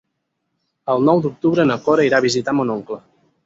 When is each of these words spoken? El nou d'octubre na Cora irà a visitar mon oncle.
El 0.93 1.05
nou 1.11 1.21
d'octubre 1.27 1.67
na 1.73 1.77
Cora 1.87 2.09
irà 2.11 2.21
a 2.23 2.29
visitar 2.29 2.59
mon 2.61 2.77
oncle. 2.81 3.03